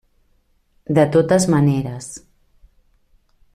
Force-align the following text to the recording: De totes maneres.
De 0.99 1.05
totes 1.17 1.45
maneres. 1.55 2.09